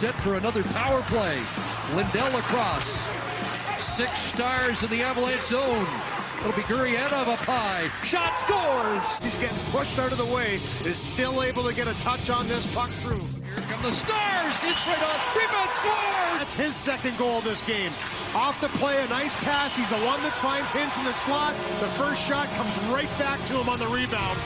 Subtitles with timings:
[0.00, 1.38] set for another power play.
[1.94, 3.06] Lindell across.
[3.78, 5.86] Six stars in the Avalanche zone.
[6.40, 7.86] It'll be Gurianov up high.
[8.02, 9.22] Shot scores!
[9.22, 10.54] He's getting pushed out of the way.
[10.86, 13.20] Is still able to get a touch on this puck through.
[13.44, 14.56] Here come the stars.
[14.56, 15.20] Hits right on.
[15.36, 16.38] Rebound scores!
[16.38, 17.92] That's his second goal of this game.
[18.34, 19.76] Off the play, a nice pass.
[19.76, 21.54] He's the one that finds Hintz in the slot.
[21.78, 24.38] The first shot comes right back to him on the rebound.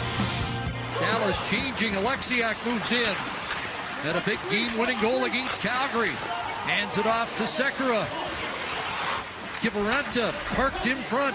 [0.98, 1.92] Dallas changing.
[1.94, 3.43] Oleksiak moves in.
[4.06, 6.10] And a big game-winning goal against Calgary.
[6.10, 8.04] Hands it off to Sekera.
[9.62, 11.34] Kiviranta parked in front.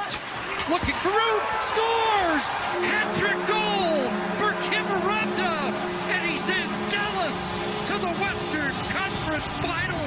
[0.70, 1.42] Looking for room.
[1.64, 2.44] Scores!
[2.86, 5.74] Hat-trick goal for Kiviranta.
[6.12, 7.34] And he sends Dallas
[7.88, 10.06] to the Western Conference Final.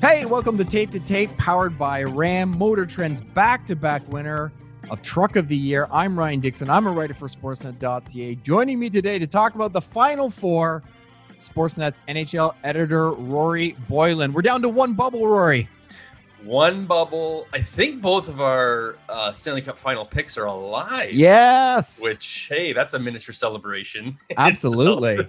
[0.00, 4.52] Hey, welcome to Tape to Tape, powered by Ram Motor Trend's back-to-back winner
[4.92, 5.88] of Truck of the Year.
[5.90, 6.68] I'm Ryan Dixon.
[6.68, 8.34] I'm a writer for Sportsnet.ca.
[8.36, 10.82] Joining me today to talk about the Final Four,
[11.38, 14.34] Sportsnet's NHL editor Rory Boylan.
[14.34, 15.66] We're down to one bubble, Rory.
[16.44, 17.46] One bubble.
[17.54, 21.14] I think both of our uh, Stanley Cup final picks are alive.
[21.14, 22.02] Yes.
[22.02, 24.18] Which, hey, that's a miniature celebration.
[24.36, 25.26] Absolutely.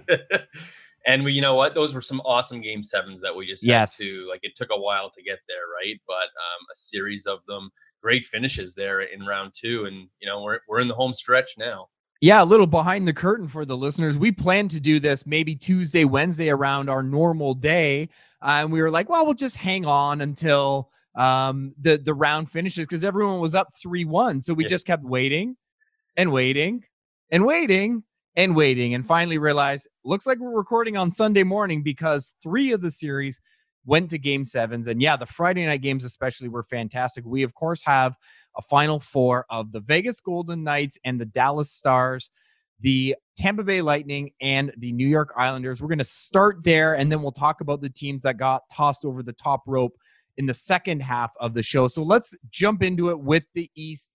[1.06, 1.74] and we, you know what?
[1.74, 3.96] Those were some awesome game sevens that we just yes.
[3.96, 4.40] had to like.
[4.42, 5.98] It took a while to get there, right?
[6.06, 7.70] But um, a series of them
[8.04, 11.52] great finishes there in round two, and you know we're we're in the home stretch
[11.56, 11.88] now.
[12.20, 14.16] Yeah, a little behind the curtain for the listeners.
[14.16, 18.10] We planned to do this maybe Tuesday, Wednesday around our normal day,
[18.42, 22.50] uh, and we were like, well, we'll just hang on until um, the the round
[22.50, 24.38] finishes because everyone was up three one.
[24.40, 24.68] So we yeah.
[24.68, 25.56] just kept waiting
[26.16, 26.84] and waiting
[27.32, 28.04] and waiting
[28.36, 32.82] and waiting, and finally realized looks like we're recording on Sunday morning because three of
[32.82, 33.40] the series
[33.84, 34.88] went to game sevens.
[34.88, 37.24] And yeah, the Friday night games, especially, were fantastic.
[37.26, 38.16] We, of course, have
[38.56, 42.30] a final four of the Vegas Golden Knights and the Dallas Stars,
[42.80, 45.82] the Tampa Bay Lightning, and the New York Islanders.
[45.82, 49.04] We're going to start there, and then we'll talk about the teams that got tossed
[49.04, 49.96] over the top rope
[50.36, 51.88] in the second half of the show.
[51.88, 54.12] So let's jump into it with the East.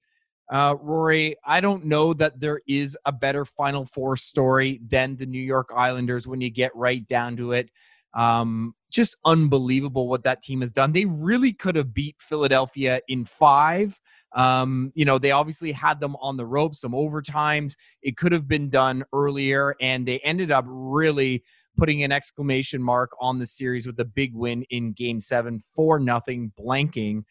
[0.52, 5.28] Uh, Rory, I don't know that there is a better Final Four story than the
[5.28, 7.70] New York Islanders when you get right down to it.
[8.16, 10.92] Um, just unbelievable what that team has done.
[10.92, 14.00] They really could have beat Philadelphia in five.
[14.36, 17.76] Um, you know, they obviously had them on the ropes, some overtimes.
[18.02, 21.44] It could have been done earlier, and they ended up really
[21.78, 26.00] putting an exclamation mark on the series with a big win in game seven, four
[26.00, 27.24] nothing, blanking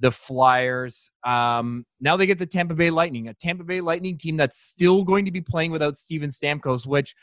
[0.00, 1.10] the Flyers.
[1.24, 5.04] Um, now they get the Tampa Bay Lightning, a Tampa Bay Lightning team that's still
[5.04, 7.14] going to be playing without Steven Stamkos, which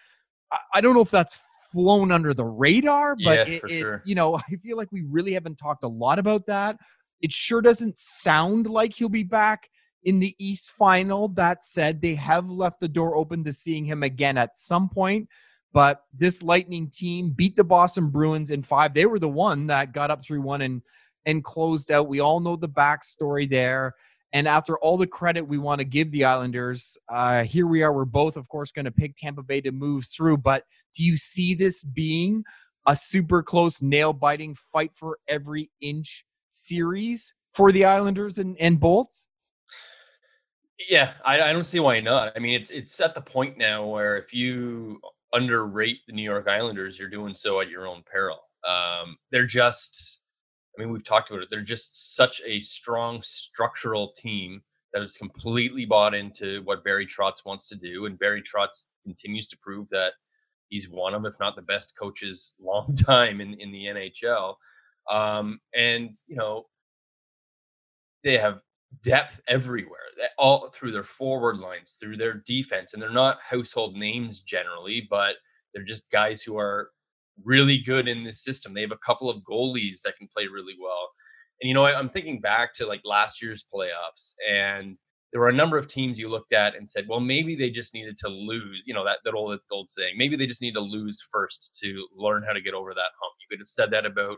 [0.52, 1.40] I, I don't know if that's
[1.72, 4.01] flown under the radar, but yeah, it, it, sure.
[4.05, 6.78] you know, I feel like we really haven't talked a lot about that.
[7.22, 9.69] It sure doesn't sound like he'll be back
[10.03, 11.29] in the East final.
[11.29, 15.27] That said, they have left the door open to seeing him again at some point.
[15.73, 18.94] But this Lightning team beat the Boston Bruins in five.
[18.94, 20.81] They were the one that got up 3 1 and
[21.25, 22.07] and closed out.
[22.07, 23.94] We all know the backstory there.
[24.33, 27.93] And after all the credit we want to give the Islanders, uh, here we are.
[27.93, 30.38] We're both, of course, going to pick Tampa Bay to move through.
[30.38, 30.63] But
[30.95, 32.43] do you see this being
[32.88, 38.79] a super close, nail biting fight for every inch series for the Islanders and, and
[38.79, 39.29] Bolts?
[40.89, 42.33] Yeah, I, I don't see why not.
[42.35, 44.99] I mean, it's it's at the point now where if you
[45.33, 48.39] underrate the New York Islanders, you're doing so at your own peril.
[48.67, 50.16] Um, they're just
[50.77, 51.49] I mean, we've talked about it.
[51.49, 54.61] They're just such a strong structural team
[54.93, 59.47] that has completely bought into what Barry Trotz wants to do, and Barry Trotz continues
[59.49, 60.13] to prove that
[60.69, 64.55] he's one of, if not the best coaches, long time in in the NHL.
[65.09, 66.67] Um, and you know,
[68.23, 68.61] they have
[69.03, 69.99] depth everywhere,
[70.38, 75.35] all through their forward lines, through their defense, and they're not household names generally, but
[75.73, 76.91] they're just guys who are
[77.44, 78.74] really good in this system.
[78.74, 81.10] They have a couple of goalies that can play really well.
[81.62, 84.98] And you know, I, am thinking back to like last year's playoffs, and
[85.31, 87.94] there were a number of teams you looked at and said, well, maybe they just
[87.94, 88.81] needed to lose.
[88.86, 92.07] You know, that that old old saying, maybe they just need to lose first to
[92.16, 93.36] learn how to get over that hump.
[93.42, 94.38] You could have said that about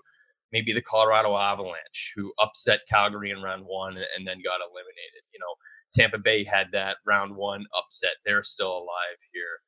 [0.51, 5.23] maybe the Colorado Avalanche, who upset Calgary in round one and then got eliminated.
[5.33, 5.53] You know,
[5.93, 8.15] Tampa Bay had that round one upset.
[8.25, 9.59] They're still alive here.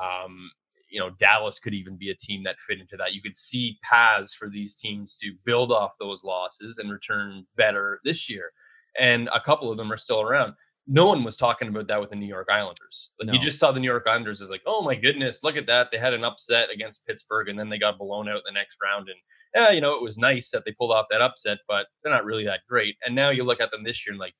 [0.00, 0.50] Um,
[0.92, 3.14] you know Dallas could even be a team that fit into that.
[3.14, 8.00] You could see paths for these teams to build off those losses and return better
[8.04, 8.52] this year.
[8.98, 10.52] And a couple of them are still around.
[10.86, 13.12] No one was talking about that with the New York Islanders.
[13.18, 13.32] Like no.
[13.32, 15.88] you just saw the New York Islanders as like, oh my goodness, look at that.
[15.90, 19.08] They had an upset against Pittsburgh and then they got blown out the next round.
[19.08, 19.18] And
[19.54, 22.24] yeah, you know, it was nice that they pulled off that upset, but they're not
[22.24, 22.96] really that great.
[23.06, 24.34] And now you look at them this year and like,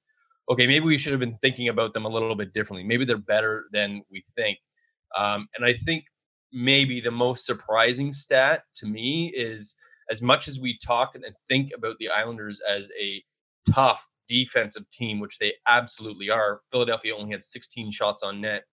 [0.51, 2.83] okay, maybe we should have been thinking about them a little bit differently.
[2.83, 4.59] Maybe they're better than we think.
[5.17, 6.05] Um, and I think
[6.53, 9.77] maybe the most surprising stat to me is
[10.11, 13.23] as much as we talk and think about the Islanders as a
[13.71, 18.65] tough defensive team, which they absolutely are, Philadelphia only had 16 shots on net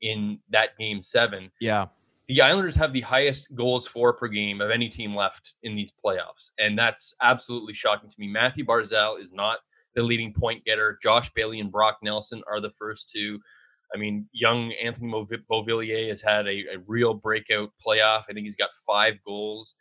[0.00, 1.50] in that game seven.
[1.60, 1.86] Yeah.
[2.28, 5.92] The Islanders have the highest goals for per game of any team left in these
[6.04, 6.50] playoffs.
[6.58, 8.28] And that's absolutely shocking to me.
[8.28, 9.58] Mathew Barzal is not
[9.94, 10.98] the leading point getter.
[11.02, 13.38] Josh Bailey and Brock Nelson are the first two.
[13.94, 15.10] I mean, young Anthony
[15.50, 18.22] Beauvillier has had a, a, real breakout playoff.
[18.28, 19.74] I think he's got five goals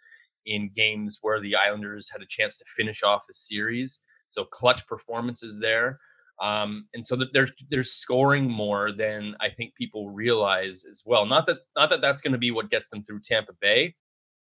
[0.45, 3.99] in games where the Islanders had a chance to finish off the series.
[4.27, 5.99] So clutch performances there.
[6.41, 11.25] Um, and so they're they're scoring more than I think people realize as well.
[11.25, 13.95] Not that not that that's going to be what gets them through Tampa Bay,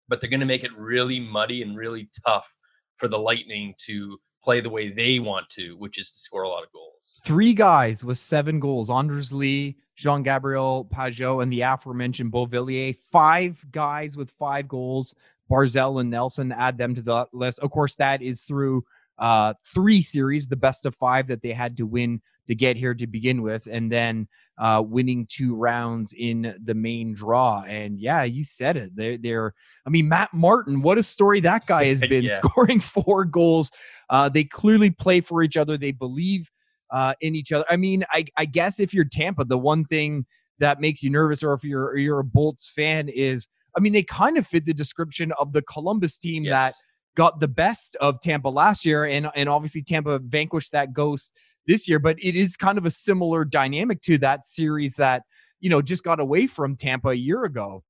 [0.08, 2.50] but they're going to make it really muddy and really tough
[2.96, 6.48] for the Lightning to play the way they want to, which is to score a
[6.48, 7.20] lot of goals.
[7.24, 12.96] Three guys with seven goals: Anders Lee, Jean Gabriel Pageau, and the aforementioned Beauvillier.
[12.96, 15.14] Five guys with five goals.
[15.50, 17.60] Barzal and Nelson add them to the list.
[17.60, 18.84] Of course, that is through
[19.18, 22.94] uh, three series, the best of five that they had to win to get here
[22.94, 24.26] to begin with, and then
[24.58, 27.62] uh, winning two rounds in the main draw.
[27.66, 28.90] And yeah, you said it.
[28.94, 29.54] They're, they're
[29.86, 32.34] I mean, Matt Martin, what a story that guy has been yeah.
[32.34, 33.70] scoring four goals.
[34.10, 35.76] Uh, they clearly play for each other.
[35.76, 36.50] They believe
[36.90, 37.64] uh, in each other.
[37.70, 40.26] I mean, I, I guess if you're Tampa, the one thing
[40.58, 43.92] that makes you nervous, or if you're or you're a Bolts fan, is I mean,
[43.92, 46.52] they kind of fit the description of the Columbus team yes.
[46.52, 46.74] that
[47.16, 51.36] got the best of Tampa last year, and and obviously Tampa vanquished that ghost
[51.66, 51.98] this year.
[51.98, 55.22] But it is kind of a similar dynamic to that series that
[55.60, 57.82] you know just got away from Tampa a year ago.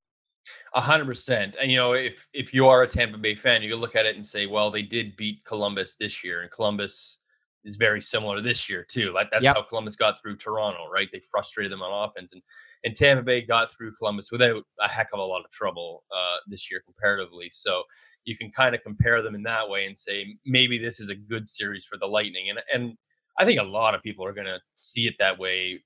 [0.75, 1.57] A hundred percent.
[1.61, 4.07] And you know, if if you are a Tampa Bay fan, you can look at
[4.07, 7.19] it and say, well, they did beat Columbus this year, and Columbus
[7.65, 9.13] is very similar this year too.
[9.13, 9.55] Like that's yep.
[9.55, 11.09] how Columbus got through Toronto, right?
[11.13, 12.43] They frustrated them on offense, and
[12.85, 16.39] and Tampa Bay got through Columbus without a heck of a lot of trouble uh,
[16.49, 17.49] this year comparatively.
[17.53, 17.85] So
[18.25, 21.15] you can kind of compare them in that way and say maybe this is a
[21.15, 22.51] good series for the Lightning.
[22.51, 22.97] And and
[23.39, 25.83] I think a lot of people are going to see it that way,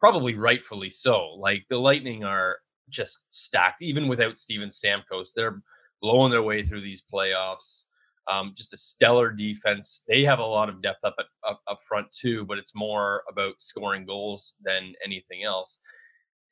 [0.00, 1.34] probably rightfully so.
[1.38, 2.56] Like the Lightning are
[2.88, 5.30] just stacked, even without Steven Stamkos.
[5.34, 5.62] They're
[6.00, 7.84] blowing their way through these playoffs.
[8.30, 10.04] Um, just a stellar defense.
[10.08, 13.22] They have a lot of depth up, at, up up front too, but it's more
[13.30, 15.80] about scoring goals than anything else.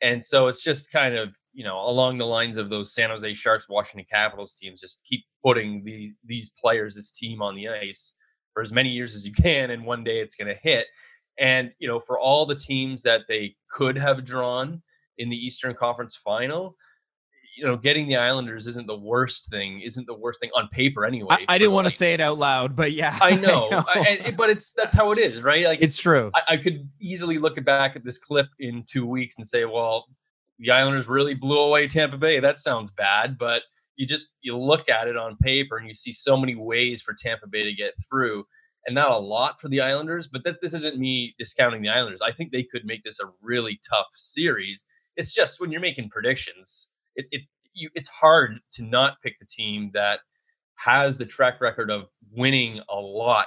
[0.02, 3.34] And so it's just kind of you know, along the lines of those San Jose
[3.34, 8.12] Sharks, Washington Capitals teams, just keep putting the these players, this team on the ice
[8.54, 10.86] for as many years as you can, and one day it's going to hit.
[11.38, 14.82] And you know, for all the teams that they could have drawn
[15.18, 16.76] in the Eastern Conference Final,
[17.56, 19.80] you know, getting the Islanders isn't the worst thing.
[19.80, 21.28] Isn't the worst thing on paper anyway.
[21.30, 23.68] I, I didn't want to say it out loud, but yeah, I know.
[23.70, 24.26] I know.
[24.26, 25.66] I, but it's that's how it is, right?
[25.66, 26.30] Like it's true.
[26.34, 30.06] I, I, could easily look back at this clip in two weeks and say, well,
[30.60, 32.38] the Islanders really blew away Tampa Bay.
[32.38, 33.62] That sounds bad, but
[33.96, 37.14] you just you look at it on paper and you see so many ways for
[37.14, 38.44] Tampa Bay to get through,
[38.86, 40.28] and not a lot for the Islanders.
[40.28, 42.22] But this this isn't me discounting the Islanders.
[42.22, 44.84] I think they could make this a really tough series.
[45.16, 47.42] It's just when you're making predictions, it, it
[47.74, 50.20] you, it's hard to not pick the team that
[50.76, 53.46] has the track record of winning a lot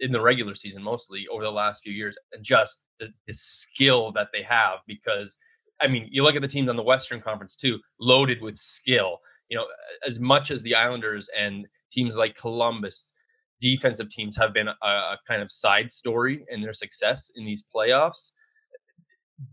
[0.00, 4.12] in the regular season, mostly over the last few years, and just the, the skill
[4.12, 5.38] that they have because
[5.82, 9.18] I mean, you look at the teams on the Western Conference too, loaded with skill.
[9.48, 9.66] You know,
[10.06, 13.12] as much as the Islanders and teams like Columbus,
[13.60, 17.64] defensive teams have been a, a kind of side story in their success in these
[17.74, 18.32] playoffs.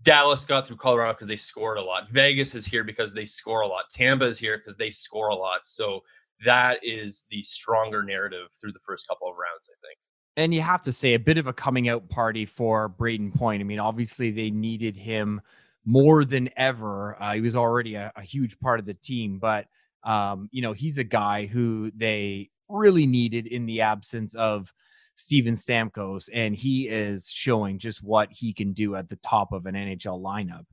[0.03, 2.09] Dallas got through Colorado because they scored a lot.
[2.12, 3.86] Vegas is here because they score a lot.
[3.93, 5.65] Tampa is here because they score a lot.
[5.65, 6.01] So
[6.45, 9.98] that is the stronger narrative through the first couple of rounds, I think.
[10.38, 13.62] And you have to say a bit of a coming out party for Brayden Point.
[13.62, 15.41] I mean, obviously they needed him
[15.89, 17.17] more than ever.
[17.19, 19.65] Uh, he was already a, a, huge part of the team, but
[20.03, 24.72] um, you know he's a guy who they really needed in the absence of
[25.15, 29.65] Steven Stamkos, and he is showing just what he can do at the top of
[29.65, 30.65] an NHL lineup.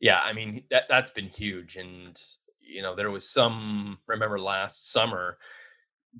[0.00, 2.18] Yeah, I mean that that's been huge, and
[2.62, 3.98] you know there was some.
[4.06, 5.36] Remember last summer,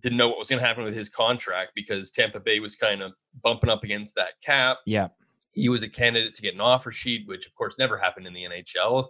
[0.01, 3.01] didn't know what was going to happen with his contract because Tampa Bay was kind
[3.01, 4.77] of bumping up against that cap.
[4.85, 5.09] Yeah
[5.55, 8.35] he was a candidate to get an offer sheet, which of course never happened in
[8.35, 9.07] the NHL.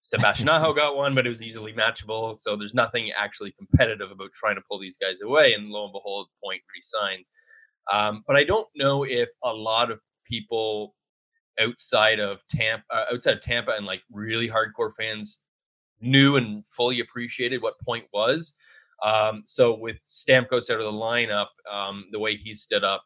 [0.00, 2.38] Sebastian Aho got one, but it was easily matchable.
[2.38, 5.54] So there's nothing actually competitive about trying to pull these guys away.
[5.54, 7.24] And lo and behold, Point resigned.
[7.90, 10.94] Um, but I don't know if a lot of people
[11.58, 15.46] outside of Tampa, uh, outside of Tampa, and like really hardcore fans
[16.00, 18.54] knew and fully appreciated what Point was.
[19.02, 23.02] Um, so with Stamkos out of the lineup, um, the way he stood up,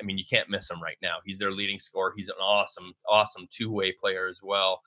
[0.00, 1.16] I mean, you can't miss him right now.
[1.24, 2.12] He's their leading scorer.
[2.16, 4.80] He's an awesome, awesome two way player as well.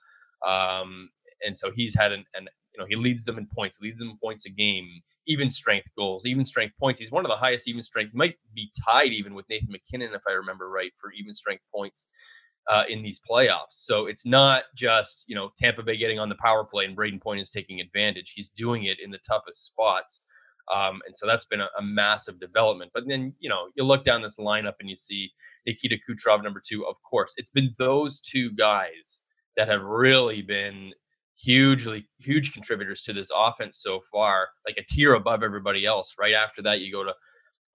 [0.47, 1.09] Um,
[1.45, 4.09] and so he's had an, an you know he leads them in points, leads them
[4.09, 4.87] in points a game,
[5.27, 6.99] even strength goals, even strength points.
[6.99, 8.11] He's one of the highest even strength.
[8.11, 11.63] He might be tied even with Nathan MacKinnon if I remember right for even strength
[11.73, 12.05] points
[12.69, 13.71] uh, in these playoffs.
[13.71, 17.21] So it's not just you know Tampa Bay getting on the power play and Brayden
[17.21, 18.33] Point is taking advantage.
[18.35, 20.23] He's doing it in the toughest spots.
[20.73, 22.91] Um, and so that's been a, a, massive development.
[22.93, 25.31] But then, you know, you look down this lineup and you see
[25.65, 26.85] Nikita Kucherov, number two.
[26.85, 29.21] Of course, it's been those two guys
[29.57, 30.93] that have really been
[31.41, 36.15] hugely, huge contributors to this offense so far, like a tier above everybody else.
[36.19, 37.13] Right after that, you go to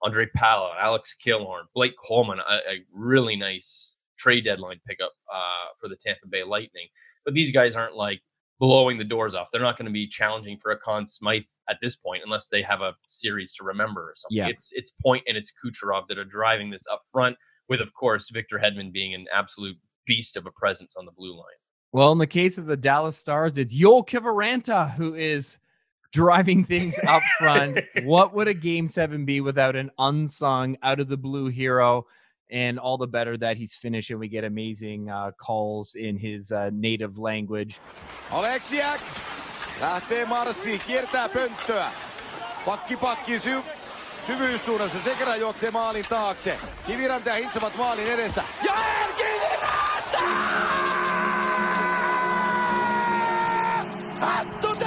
[0.02, 5.88] Ondrej Palat, Alex Killorn, Blake Coleman, a, a really nice trade deadline pickup uh, for
[5.88, 6.88] the Tampa Bay Lightning.
[7.24, 8.20] But these guys aren't like
[8.64, 9.48] blowing the doors off.
[9.52, 12.62] They're not going to be challenging for a Conn Smythe at this point unless they
[12.62, 14.38] have a series to remember or something.
[14.38, 14.48] Yeah.
[14.48, 17.36] It's it's Point and it's Kucherov that are driving this up front,
[17.68, 21.36] with of course Victor Hedman being an absolute beast of a presence on the blue
[21.36, 21.60] line.
[21.92, 25.58] Well, in the case of the Dallas Stars, it's Joel Kiviranta who is
[26.12, 27.80] driving things up front.
[28.04, 32.06] what would a game seven be without an unsung out of the blue hero?
[32.54, 36.52] And all the better that he's finished and we get amazing uh, calls in his
[36.52, 37.80] uh, native language.
[38.30, 39.00] Aleksiak
[39.80, 41.86] lähtee marssiin, kiertää pönttöä.
[42.66, 43.62] Pakki pakki sy-
[44.26, 46.58] syvyyssuunnassa, se juoksee maalin taakse.
[46.86, 48.44] Kiviranta ja Hintsavat maalin edessä.
[48.64, 48.74] Ja
[49.16, 50.18] Kiviranta!
[54.20, 54.83] Hattutemppu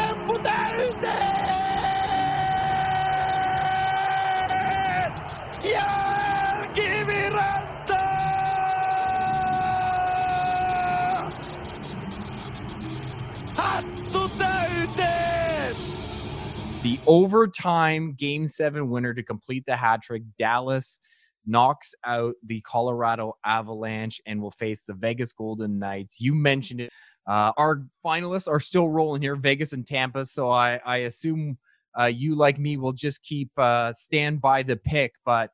[17.06, 20.24] overtime game seven winner to complete the hat trick.
[20.40, 21.00] Dallas
[21.46, 26.20] knocks out the Colorado Avalanche and will face the Vegas Golden Knights.
[26.20, 26.92] You mentioned it.
[27.26, 30.26] Uh, our finalists are still rolling here, Vegas and Tampa.
[30.26, 31.58] So I, I assume
[32.00, 35.14] uh, you, like me, will just keep uh, stand by the pick.
[35.26, 35.52] But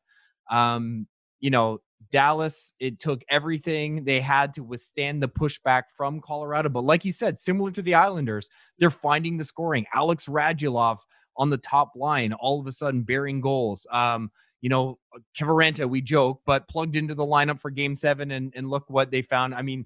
[0.51, 1.07] um,
[1.39, 1.79] you know,
[2.11, 6.69] Dallas, it took everything they had to withstand the pushback from Colorado.
[6.69, 9.85] But like you said, similar to the Islanders, they're finding the scoring.
[9.95, 10.99] Alex Radulov
[11.37, 13.87] on the top line, all of a sudden bearing goals.
[13.91, 14.97] Um, you know,
[15.37, 19.11] Kiviranta, we joke, but plugged into the lineup for game seven and, and look what
[19.11, 19.53] they found.
[19.53, 19.85] I mean,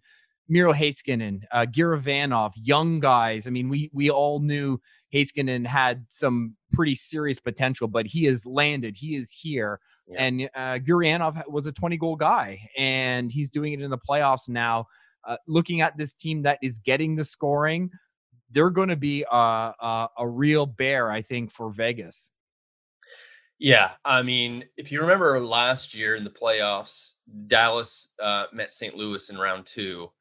[0.49, 3.47] Miro Heiskanen, uh, Gurianov, young guys.
[3.47, 4.79] I mean, we we all knew
[5.13, 8.95] Heiskanen had some pretty serious potential, but he has landed.
[8.95, 9.79] He is here.
[10.07, 10.23] Yeah.
[10.23, 14.47] And uh, Gurianov was a 20 goal guy, and he's doing it in the playoffs
[14.47, 14.87] now.
[15.25, 17.89] Uh, looking at this team that is getting the scoring,
[18.51, 22.31] they're going to be a, a, a real bear, I think, for Vegas.
[23.59, 27.13] Yeah, I mean, if you remember last year in the playoffs,
[27.47, 28.95] Dallas uh, met St.
[28.95, 30.11] Louis in round two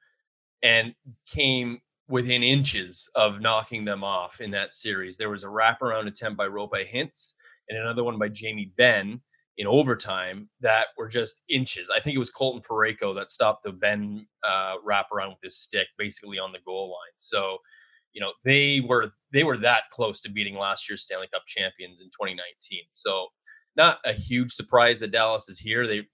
[0.63, 0.95] and
[1.27, 5.17] came within inches of knocking them off in that series.
[5.17, 7.35] There was a wraparound attempt by Roope Hintz
[7.69, 9.21] and another one by Jamie Benn
[9.59, 11.91] in overtime that were just inches.
[11.91, 15.89] I think it was Colton Parayko that stopped the Benn uh, wraparound with his stick,
[15.99, 17.15] basically on the goal line.
[17.17, 17.59] So
[18.17, 22.01] you know they were they were that close to beating last year's Stanley Cup champions
[22.01, 22.81] in 2019.
[22.91, 23.27] So
[23.77, 25.87] not a huge surprise that Dallas is here.
[25.87, 26.07] They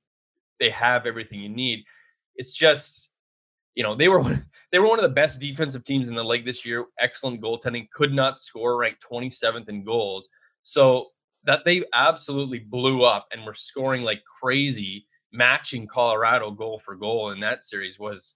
[0.59, 1.85] they have everything you need.
[2.35, 3.11] It's just
[3.77, 4.25] you know they were
[4.73, 6.87] they were one of the best defensive teams in the league this year.
[6.99, 10.29] Excellent goaltending, could not score, ranked 27th in goals.
[10.63, 11.11] So
[11.45, 17.31] that they absolutely blew up and were scoring like crazy, matching Colorado goal for goal
[17.31, 18.35] in that series was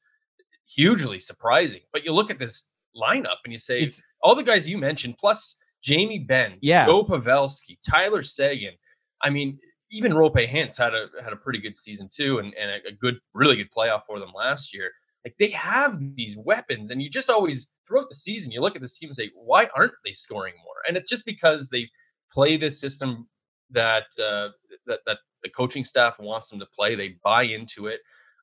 [0.68, 1.80] hugely surprising.
[1.92, 5.16] But you look at this lineup and you say it's, all the guys you mentioned,
[5.18, 6.86] plus Jamie Benn, yeah.
[6.86, 8.74] Joe Pavelski, Tyler Seguin.
[9.22, 9.58] I mean,
[9.90, 12.92] even Roope Hintz had a had a pretty good season too, and, and a, a
[12.92, 14.90] good, really good playoff for them last year.
[15.24, 18.82] Like they have these weapons, and you just always throughout the season you look at
[18.82, 20.74] this team and say, why aren't they scoring more?
[20.88, 21.88] And it's just because they
[22.32, 23.28] play this system
[23.70, 24.48] that uh,
[24.86, 26.94] that that the coaching staff wants them to play.
[26.94, 28.00] They buy into it.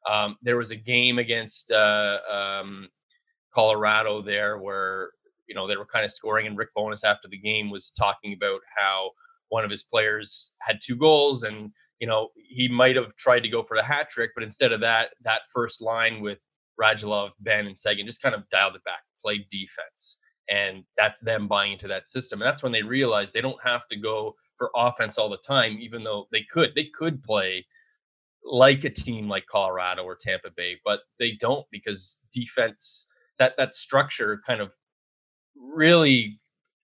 [0.10, 2.90] Um, there was a game against uh, um,
[3.54, 5.12] Colorado there where
[5.48, 8.34] you know they were kind of scoring, and Rick Bowness after the game was talking
[8.34, 9.12] about how
[9.50, 13.50] one of his players had two goals, and you know he might have tried to
[13.50, 16.40] go for the hat trick, but instead of that, that first line with
[16.82, 20.20] Radulov, Benn, and Seguin just kind of dialed it back, played defense,
[20.50, 23.88] and that's them buying into that system, and that's when they realized they don't have
[23.90, 26.74] to go for offense all the time, even though they could.
[26.76, 27.66] They could play
[28.46, 33.08] like a team like Colorado or Tampa Bay, but they don't because defense
[33.40, 34.72] that that structure kind of
[35.56, 36.40] really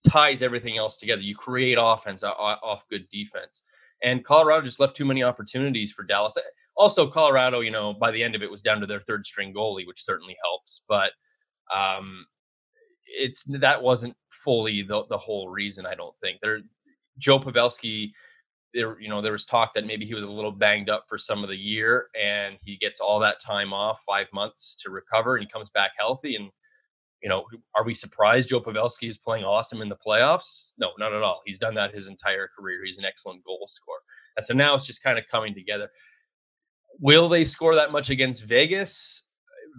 [0.08, 1.22] ties everything else together.
[1.22, 3.64] You create offense off good defense.
[4.02, 6.38] And Colorado just left too many opportunities for Dallas.
[6.78, 9.54] Also, Colorado, you know, by the end of it was down to their third string
[9.54, 10.86] goalie, which certainly helps.
[10.88, 11.12] But
[11.76, 12.26] um,
[13.06, 15.86] it's that wasn't fully the the whole reason.
[15.86, 16.62] I don't think there.
[17.18, 18.12] Joe Pavelski,
[18.74, 21.18] there you know there was talk that maybe he was a little banged up for
[21.18, 25.36] some of the year, and he gets all that time off, five months to recover,
[25.36, 26.36] and he comes back healthy.
[26.36, 26.50] And
[27.22, 27.46] you know,
[27.76, 30.72] are we surprised Joe Pavelski is playing awesome in the playoffs?
[30.78, 31.42] No, not at all.
[31.46, 32.82] He's done that his entire career.
[32.86, 34.00] He's an excellent goal scorer.
[34.38, 35.90] And so now it's just kind of coming together.
[37.00, 39.24] Will they score that much against Vegas?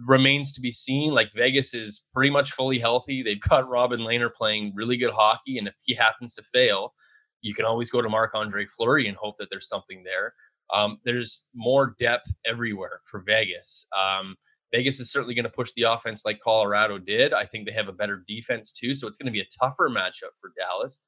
[0.05, 1.13] Remains to be seen.
[1.13, 3.23] Like Vegas is pretty much fully healthy.
[3.23, 5.57] They've got Robin Lehner playing really good hockey.
[5.57, 6.93] And if he happens to fail,
[7.41, 10.33] you can always go to Marc Andre Fleury and hope that there's something there.
[10.73, 13.87] Um, there's more depth everywhere for Vegas.
[13.97, 14.35] Um,
[14.73, 17.33] Vegas is certainly going to push the offense like Colorado did.
[17.33, 19.89] I think they have a better defense too, so it's going to be a tougher
[19.89, 21.03] matchup for Dallas.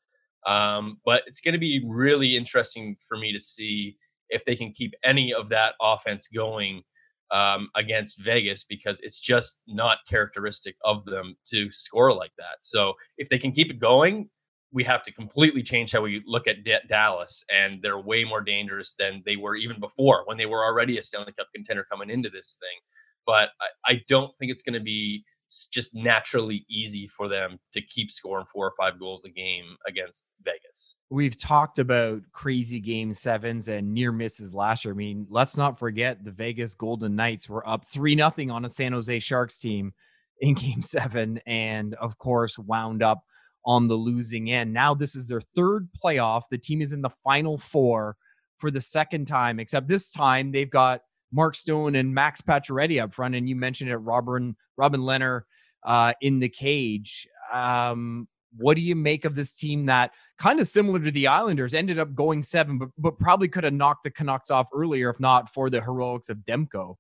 [0.45, 3.95] Um, but it's going to be really interesting for me to see
[4.29, 6.83] if they can keep any of that offense going
[7.31, 12.57] um, against Vegas because it's just not characteristic of them to score like that.
[12.61, 14.29] So if they can keep it going,
[14.73, 18.41] we have to completely change how we look at D- Dallas, and they're way more
[18.41, 22.09] dangerous than they were even before when they were already a Stanley Cup contender coming
[22.09, 22.79] into this thing
[23.25, 25.23] but I, I don't think it's going to be
[25.71, 30.23] just naturally easy for them to keep scoring four or five goals a game against
[30.43, 30.95] Vegas.
[31.11, 34.95] We've talked about crazy game sevens and near misses last year.
[34.95, 38.69] I mean, let's not forget the Vegas Golden Knights were up 3 nothing on a
[38.69, 39.93] San Jose Sharks team
[40.41, 43.23] in game 7 and of course wound up
[43.65, 44.74] on the losing end.
[44.74, 46.43] Now this is their third playoff.
[46.50, 48.15] The team is in the final 4
[48.58, 51.01] for the second time except this time they've got
[51.34, 55.41] Mark Stone and Max Pacioretty up front, and you mentioned it, Robin Robin Lehner
[55.84, 57.27] uh, in the cage.
[57.51, 58.27] Um,
[58.58, 61.98] what do you make of this team that kind of similar to the Islanders ended
[61.98, 65.50] up going seven, but but probably could have knocked the Canucks off earlier if not
[65.50, 66.95] for the heroics of Demko.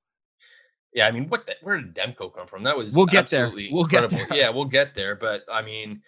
[0.93, 1.45] Yeah, I mean, what?
[1.45, 2.63] The, where did Demko come from?
[2.63, 3.49] That was we'll get there.
[3.49, 4.17] We'll incredible.
[4.17, 4.37] get there.
[4.37, 5.15] Yeah, we'll get there.
[5.15, 6.01] But I mean,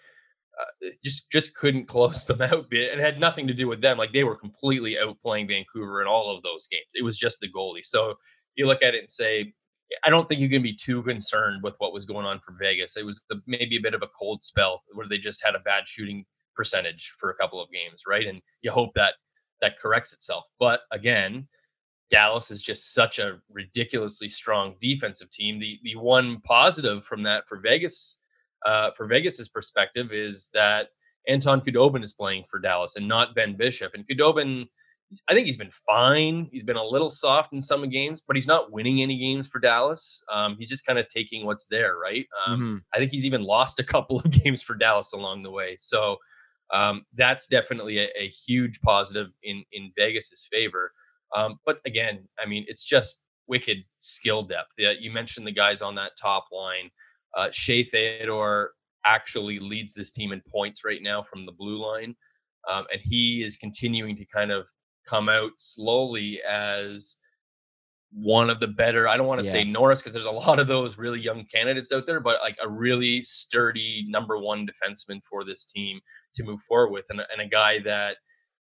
[0.60, 2.66] uh, just just couldn't close them out.
[2.70, 3.98] It had nothing to do with them.
[3.98, 6.86] Like they were completely outplaying Vancouver in all of those games.
[6.94, 7.84] It was just the goalie.
[7.84, 8.14] So
[8.54, 9.52] you look at it and say,
[10.04, 12.96] I don't think you can be too concerned with what was going on for Vegas.
[12.96, 15.60] It was the, maybe a bit of a cold spell where they just had a
[15.60, 18.26] bad shooting percentage for a couple of games, right?
[18.26, 19.14] And you hope that
[19.60, 20.44] that corrects itself.
[20.58, 21.48] But again,
[22.10, 25.58] Dallas is just such a ridiculously strong defensive team.
[25.58, 28.18] The the one positive from that for Vegas
[28.64, 30.88] uh, for Vegas's perspective is that
[31.28, 33.92] Anton Khudobin is playing for Dallas and not Ben Bishop.
[33.94, 34.66] And Khudobin,
[35.28, 36.48] I think he's been fine.
[36.52, 39.58] He's been a little soft in some games, but he's not winning any games for
[39.58, 40.22] Dallas.
[40.32, 42.26] Um, he's just kind of taking what's there, right?
[42.46, 42.76] Um, mm-hmm.
[42.94, 45.76] I think he's even lost a couple of games for Dallas along the way.
[45.78, 46.16] So
[46.72, 50.92] um, that's definitely a, a, huge positive in in Vegas's favor.
[51.34, 54.72] Um, but again, I mean, it's just wicked skill depth.
[54.76, 56.90] Yeah, you mentioned the guys on that top line.
[57.36, 58.72] Uh, Shea Theodore
[59.04, 62.16] actually leads this team in points right now from the blue line.
[62.68, 64.68] Um, and he is continuing to kind of
[65.06, 67.18] come out slowly as
[68.12, 69.52] one of the better, I don't want to yeah.
[69.52, 72.56] say Norris because there's a lot of those really young candidates out there, but like
[72.62, 76.00] a really sturdy number one defenseman for this team
[76.34, 77.06] to move forward with.
[77.10, 78.16] And, and a guy that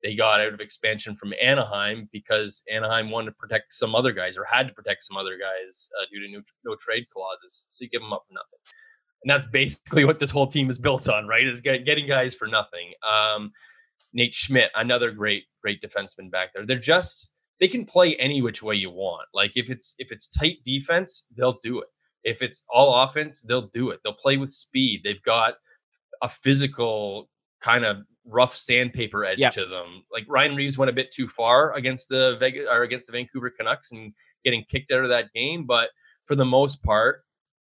[0.04, 4.36] they got out of expansion from Anaheim because Anaheim wanted to protect some other guys
[4.36, 7.64] or had to protect some other guys uh, due to no, no, trade clauses.
[7.70, 8.58] So you give them up for nothing.
[9.22, 11.46] And that's basically what this whole team is built on, right?
[11.46, 12.92] Is get, getting guys for nothing.
[13.02, 13.50] Um,
[14.12, 16.66] Nate Schmidt, another great, great defenseman back there.
[16.66, 19.26] They're just they can play any which way you want.
[19.32, 21.88] Like if it's if it's tight defense, they'll do it.
[22.24, 24.00] If it's all offense, they'll do it.
[24.04, 25.00] They'll play with speed.
[25.02, 25.54] They've got
[26.20, 27.30] a physical
[27.62, 29.52] kind of rough sandpaper edge yep.
[29.52, 30.04] to them.
[30.10, 33.50] Like Ryan Reaves went a bit too far against the Vegas or against the Vancouver
[33.50, 34.12] Canucks and
[34.44, 35.90] getting kicked out of that game, but
[36.26, 37.24] for the most part,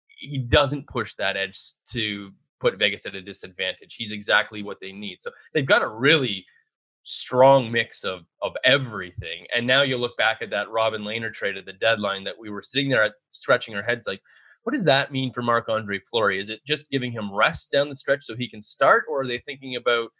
[0.08, 1.58] he doesn't push that edge
[1.90, 3.96] to put Vegas at a disadvantage.
[3.96, 5.20] He's exactly what they need.
[5.20, 6.46] So they've got a really
[7.02, 9.46] strong mix of of everything.
[9.54, 12.50] And now you look back at that Robin Lehner trade at the deadline that we
[12.50, 14.20] were sitting there at scratching our heads like
[14.66, 16.40] what does that mean for Marc Andre Fleury?
[16.40, 19.26] Is it just giving him rest down the stretch so he can start, or are
[19.26, 20.10] they thinking about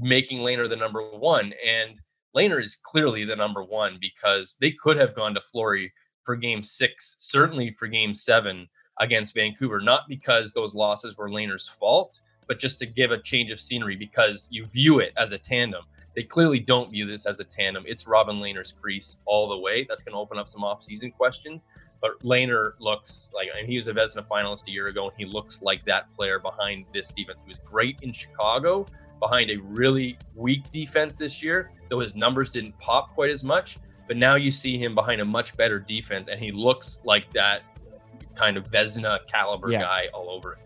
[0.00, 1.52] making Lehner the number one.
[1.66, 2.00] And
[2.36, 5.92] Lehner is clearly the number one because they could have gone to Fleury
[6.24, 8.68] for game six, certainly for game seven
[9.00, 13.50] against Vancouver, not because those losses were Lehner's fault, but just to give a change
[13.50, 15.84] of scenery because you view it as a tandem.
[16.14, 17.84] They clearly don't view this as a tandem.
[17.86, 19.86] It's Robin Lehner's crease all the way.
[19.88, 21.64] That's going to open up some offseason questions.
[22.00, 25.24] But Lehner looks like, and he was a Vezina finalist a year ago, and he
[25.24, 27.42] looks like that player behind this defense.
[27.42, 28.86] He was great in Chicago,
[29.20, 33.78] behind a really weak defense this year, though his numbers didn't pop quite as much.
[34.06, 37.62] But now you see him behind a much better defense, and he looks like that
[38.34, 39.82] kind of Vezina caliber yeah.
[39.82, 40.64] guy all over again.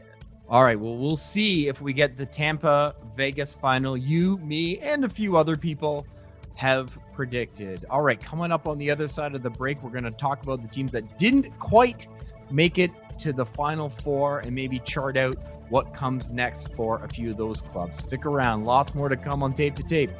[0.49, 0.79] All right.
[0.79, 3.97] Well, we'll see if we get the Tampa Vegas final.
[3.97, 6.07] You, me, and a few other people
[6.55, 7.87] have predicted.
[7.89, 8.21] All right.
[8.21, 10.69] Coming up on the other side of the break, we're going to talk about the
[10.69, 12.07] teams that didn't quite
[12.51, 15.37] make it to the final four and maybe chart out
[15.73, 17.97] what comes next for a few of those clubs.
[17.97, 18.67] Stick around.
[18.67, 20.11] Lots more to come on tape to tape.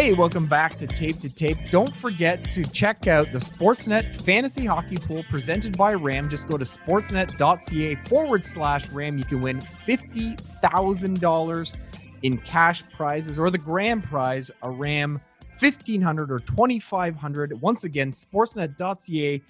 [0.00, 1.58] Hey, welcome back to Tape to Tape.
[1.70, 6.30] Don't forget to check out the Sportsnet Fantasy Hockey Pool presented by RAM.
[6.30, 9.18] Just go to sportsnet.ca forward slash RAM.
[9.18, 11.76] You can win $50,000
[12.22, 15.20] in cash prizes or the grand prize, a RAM
[15.58, 17.60] 1500 or 2500.
[17.60, 19.42] Once again, sportsnet.ca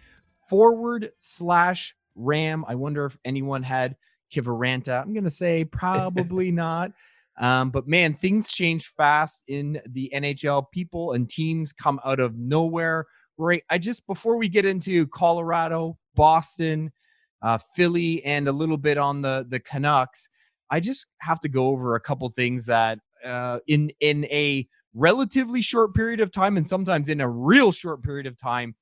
[0.48, 2.64] forward slash RAM.
[2.66, 3.94] I wonder if anyone had
[4.32, 5.00] Kiviranta.
[5.00, 6.90] I'm going to say probably not.
[7.38, 10.66] Um, but man, things change fast in the NHL.
[10.72, 13.06] People and teams come out of nowhere.
[13.38, 13.62] Right.
[13.70, 16.92] I just, before we get into Colorado, Boston,
[17.40, 20.28] uh, Philly, and a little bit on the, the Canucks,
[20.70, 25.62] I just have to go over a couple things that uh, in, in a relatively
[25.62, 28.74] short period of time and sometimes in a real short period of time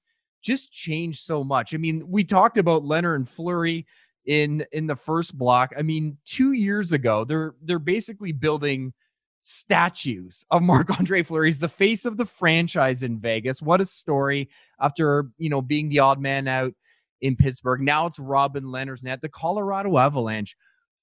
[0.42, 1.74] just changed so much.
[1.74, 3.86] I mean, we talked about Lehner and Fleury
[4.28, 5.72] in in the first block.
[5.76, 8.92] I mean, two years ago, they're they're basically building
[9.40, 11.48] statues of Marc Andre Fleury.
[11.48, 13.62] He's the face of the franchise in Vegas.
[13.62, 14.48] What a story
[14.80, 16.74] after you know being the odd man out
[17.22, 17.80] in Pittsburgh.
[17.80, 19.22] Now it's Robin Lehner's net.
[19.22, 20.54] The Colorado Avalanche.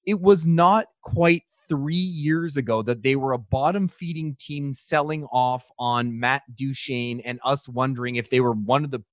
[0.06, 5.24] It was not quite three years ago that they were a bottom feeding team selling
[5.32, 9.04] off on Matt Duchene and us wondering if they were one of the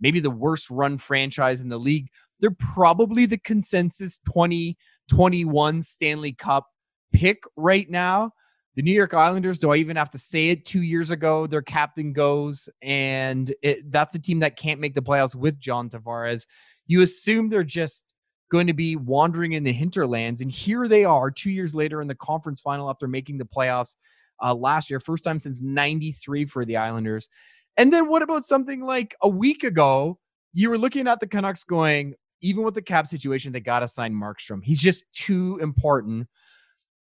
[0.00, 2.08] maybe the worst run franchise in the league
[2.40, 6.66] they're probably the consensus 2021 Stanley Cup
[7.12, 8.32] pick right now.
[8.76, 10.64] The New York Islanders, do I even have to say it?
[10.64, 15.02] Two years ago, their captain goes, and it, that's a team that can't make the
[15.02, 16.48] playoffs with John Tavares.
[16.88, 18.04] You assume they're just
[18.50, 22.08] going to be wandering in the hinterlands, and here they are, two years later in
[22.08, 23.94] the conference final after making the playoffs
[24.42, 27.30] uh, last year, first time since '93 for the Islanders.
[27.76, 30.18] And then what about something like a week ago?
[30.52, 33.88] You were looking at the Canucks going, even with the cap situation, they got to
[33.88, 34.62] sign Markstrom.
[34.62, 36.28] He's just too important.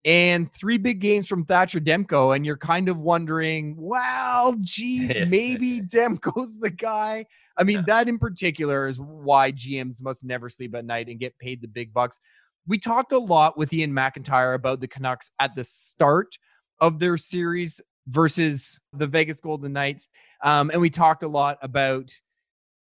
[0.05, 5.81] And three big games from Thatcher Demko, and you're kind of wondering, well, geez, maybe
[5.81, 7.25] Demko's the guy.
[7.57, 11.39] I mean, that in particular is why GMs must never sleep at night and get
[11.39, 12.19] paid the big bucks.
[12.67, 16.37] We talked a lot with Iain MacIntyre about the Canucks at the start
[16.81, 20.11] of their series versus the Vegas Golden Knights.
[20.43, 22.13] Um, and we talked a lot about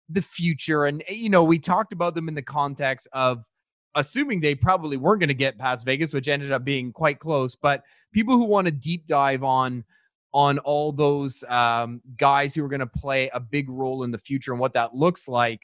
[0.09, 0.85] the future.
[0.85, 3.45] And, eh, you know, we talked about them in the context of
[3.95, 7.55] assuming they probably weren't going to get past Vegas, which ended up being quite close.
[7.55, 9.83] But people who want to deep dive on
[10.33, 14.17] on all those um, guys who are going to play a big role in the
[14.17, 15.61] future and what that looks like,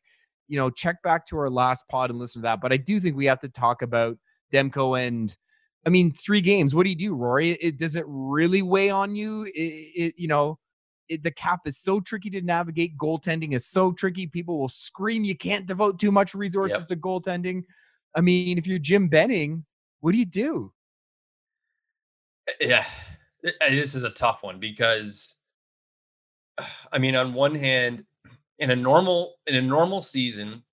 [0.48, 2.62] you know, check back to our last pod and listen to that.
[2.62, 4.18] But I do think we have to talk about
[4.52, 5.36] Demko and.
[5.84, 6.76] I mean, three games.
[6.76, 7.54] What do you do, Rory?
[7.54, 9.46] It, does it really weigh on you?
[9.46, 10.60] It, it, you know,
[11.12, 12.98] it, the cap is so tricky to navigate.
[12.98, 14.26] Goaltending is so tricky.
[14.28, 16.88] People will scream you can't devote too much resources yep.
[16.88, 17.64] to goaltending.
[18.16, 19.66] I mean, if you're Jim Benning,
[20.00, 20.72] what do you do?
[22.48, 22.86] Eh, yeah,
[23.70, 25.36] this is a tough one because,
[26.92, 28.06] I mean, on one hand,
[28.60, 30.64] in a normal in a normal season,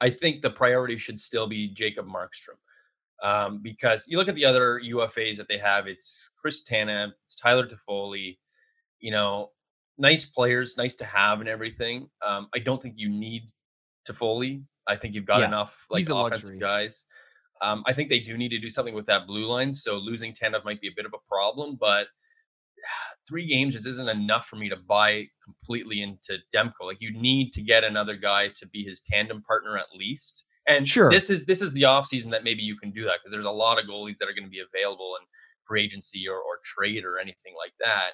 [0.00, 2.58] I think the priority should still be Jacob Markstrom.
[3.22, 7.36] Um, because you look at the other UFAs that they have, it's Chris Tanev, it's
[7.36, 8.36] Tyler Toffoli,
[9.02, 9.50] you know,
[9.98, 12.08] nice players, nice to have and everything.
[12.26, 13.50] Um, I don't think you need
[14.08, 14.62] Toffoli.
[14.88, 17.04] I think you've got yeah, enough like offensive guys.
[17.60, 19.72] Um, I think they do need to do something with that blue line.
[19.72, 22.08] So losing Tanev might be a bit of a problem, but
[23.28, 26.86] three games just isn't enough for me to buy completely into Demko.
[26.86, 30.46] Like you need to get another guy to be his tandem partner at least.
[30.68, 33.32] And sure, this is this is the offseason that maybe you can do that because
[33.32, 35.26] there's a lot of goalies that are going to be available in
[35.66, 38.12] free agency or, or trade or anything like that.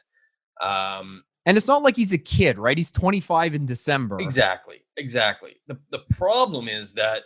[0.60, 2.76] Um, and it's not like he's a kid, right?
[2.76, 4.20] He's 25 in December.
[4.20, 4.84] Exactly.
[4.96, 5.56] Exactly.
[5.66, 7.22] The the problem is that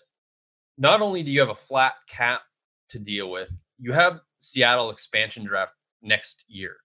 [0.78, 2.42] not only do you have a flat cap
[2.90, 6.76] to deal with, you have Seattle expansion draft next year.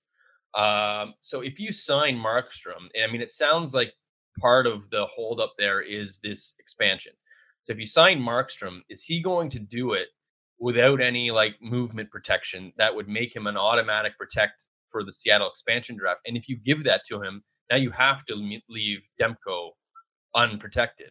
[0.56, 3.94] Um, so if you sign Markstrom, and I mean, it sounds like
[4.40, 7.14] part of the holdup there is this expansion.
[7.64, 10.08] So if you sign Markstrom, is he going to do it
[10.60, 15.50] without any like movement protection that would make him an automatic protect for the Seattle
[15.50, 16.22] expansion draft.
[16.26, 19.72] And if you give that to him, now you have to leave Demko
[20.36, 21.10] unprotected.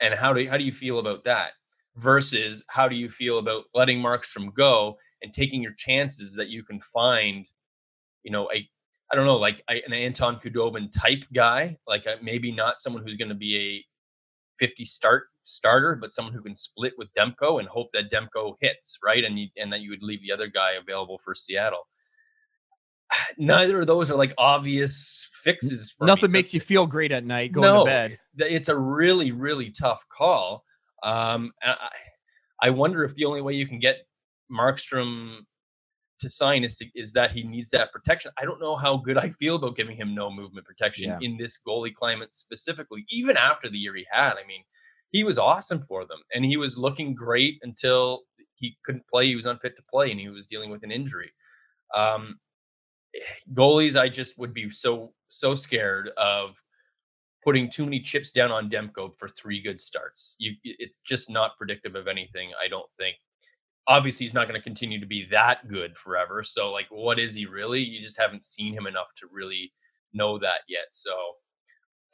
[0.00, 1.52] And how do how do you feel about that?
[1.96, 6.64] Versus how do you feel about letting Markstrom go and taking your chances that you
[6.64, 7.46] can find,
[8.22, 8.68] you know, a
[9.12, 13.18] I don't know, like an Anton Khudobin type guy, like a, maybe not someone who's
[13.18, 13.84] going to be a
[14.58, 18.98] 50 start starter, but someone who can split with Demko and hope that Demko hits,
[19.04, 19.22] right?
[19.22, 21.86] And you, and that you would leave the other guy available for Seattle.
[23.38, 25.94] Neither of those are like obvious fixes.
[26.00, 26.38] Nothing me.
[26.38, 28.18] makes so, you feel great at night going no, to bed.
[28.38, 30.64] It's a really, really tough call.
[31.02, 31.88] Um, I,
[32.60, 34.06] I wonder if the only way you can get
[34.50, 35.38] Markstrom
[36.20, 38.30] to sign is to, is that he needs that protection.
[38.38, 41.18] I don't know how good I feel about giving him no movement protection yeah.
[41.20, 44.34] in this goalie climate specifically, even after the year he had.
[44.34, 44.62] I mean,
[45.10, 48.22] he was awesome for them and he was looking great until
[48.54, 49.26] he couldn't play.
[49.26, 51.32] He was unfit to play and he was dealing with an injury.
[51.94, 52.38] Um,
[53.54, 56.56] goalies, I just would be so, so scared of
[57.44, 60.36] putting too many chips down on Demko for three good starts.
[60.38, 63.16] You, it's just not predictive of anything, I don't think
[63.88, 66.42] obviously he's not going to continue to be that good forever.
[66.42, 67.80] So like what is he really?
[67.80, 69.72] You just haven't seen him enough to really
[70.12, 70.86] know that yet.
[70.90, 71.12] So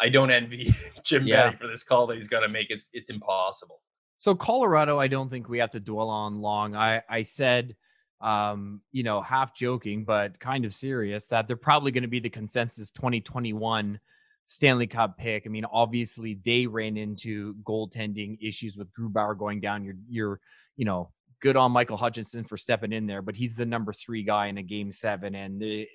[0.00, 0.72] I don't envy
[1.04, 1.50] Jim yeah.
[1.56, 2.68] for this call that he's going to make.
[2.70, 3.80] It's it's impossible.
[4.16, 6.74] So Colorado, I don't think we have to dwell on long.
[6.74, 7.76] I I said
[8.20, 12.20] um, you know, half joking but kind of serious that they're probably going to be
[12.20, 13.98] the consensus 2021
[14.44, 15.44] Stanley Cup pick.
[15.46, 19.84] I mean, obviously they ran into goaltending issues with Grubauer going down.
[19.84, 20.40] You're you're,
[20.76, 24.22] you know, good on Michael Hutchinson for stepping in there, but he's the number three
[24.22, 25.34] guy in a game seven.
[25.34, 25.86] And, the,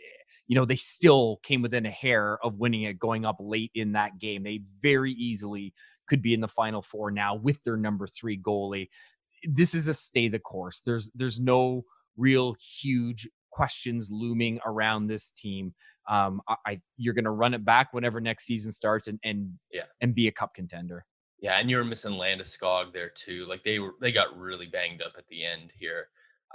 [0.48, 3.94] you know, they still came within a hair of winning it going up late in
[3.94, 4.44] that game.
[4.44, 5.74] They very easily
[6.08, 8.90] could be in the final four now with their number three goalie.
[9.44, 10.82] This is a stay the course.
[10.82, 11.86] There's, there's no
[12.18, 15.74] real huge questions looming around this team.
[16.10, 19.52] Um, I, I you're going to run it back whenever next season starts and, and,
[19.72, 19.84] yeah.
[20.02, 21.06] and be a cup contender.
[21.40, 23.46] Yeah, and you were missing Landeskog there too.
[23.48, 26.08] Like they were, they got really banged up at the end here.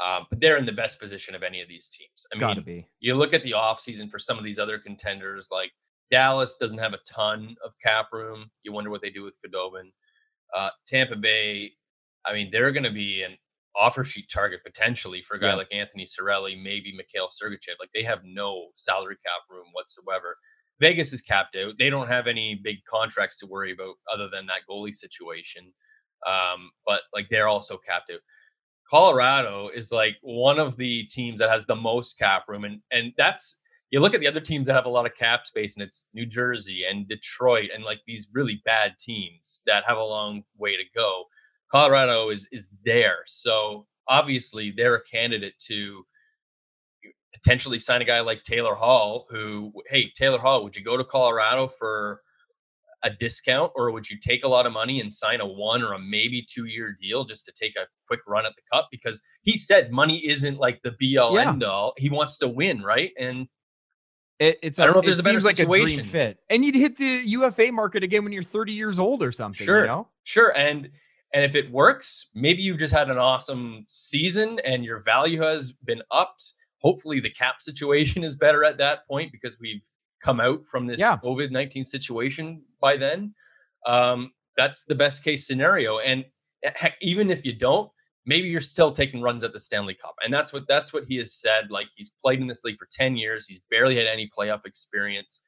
[0.05, 2.27] Um, but they're in the best position of any of these teams.
[2.33, 2.87] I Gotta mean, be.
[3.01, 5.73] you look at the offseason for some of these other contenders, like
[6.11, 8.51] Dallas doesn't have a ton of cap room.
[8.63, 9.91] You wonder what they do with Khudobin.
[10.57, 11.73] Uh, Tampa Bay,
[12.25, 13.37] I mean, they're going to be an
[13.77, 15.55] offer sheet target potentially for a guy yeah.
[15.55, 17.79] like Anthony Cirelli, maybe Mikhail Sergachev.
[17.79, 20.37] Like they have no salary cap room whatsoever.
[20.81, 21.75] Vegas is capped out.
[21.79, 25.73] They don't have any big contracts to worry about other than that goalie situation.
[26.27, 28.21] Um, but like they're also capped out.
[28.89, 33.13] Colorado is like one of the teams that has the most cap room, and and
[33.17, 35.83] that's you look at the other teams that have a lot of cap space, and
[35.83, 40.43] it's New Jersey and Detroit, and like these really bad teams that have a long
[40.57, 41.25] way to go.
[41.71, 46.05] Colorado is is there, so obviously they're a candidate to
[47.43, 51.05] potentially sign a guy like Taylor Hall, who, hey, Taylor Hall, would you go to
[51.05, 52.23] Colorado for
[53.05, 55.93] a discount or would you take a lot of money and sign a one or
[55.93, 58.89] a maybe two year deal just to take a quick run at the cup?
[58.91, 61.51] Because he said money isn't like the be all yeah.
[61.51, 61.93] end all.
[61.97, 63.13] He wants to win, right?
[63.19, 63.47] And
[64.41, 66.01] it, it's I don't a, know if there's a better like situation.
[66.01, 66.39] a dream fit.
[66.51, 69.65] And you'd hit the UFA market again when you're 30 years old or something.
[69.65, 70.09] Sure, you know?
[70.25, 70.57] sure.
[70.57, 70.91] And
[71.35, 75.73] and if it works, maybe you've just had an awesome season and your value has
[75.73, 79.83] been upped Hopefully, the cap situation is better at that point because we've
[80.23, 81.17] come out from this yeah.
[81.23, 83.35] COVID 19 situation by then.
[83.87, 85.99] Um, that's the best case scenario.
[85.99, 86.25] And
[86.65, 87.91] eh, heck, even if you don't,
[88.27, 90.15] maybe you're still taking runs at the Stanley Cup.
[90.25, 91.71] And that's what that's what he has said.
[91.71, 93.47] Like he's played in this league for 10 years.
[93.47, 95.43] He's barely had any playoff experience.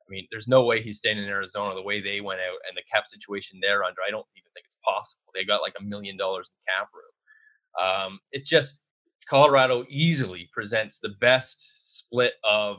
[0.00, 2.76] I mean, there's no way he's staying in Arizona the way they went out and
[2.76, 4.00] the cap situation they're under.
[4.06, 5.24] I don't even think it's possible.
[5.34, 8.12] They got like a million dollars in cap room.
[8.12, 8.84] Um, it just
[9.28, 12.78] Colorado easily presents the best split of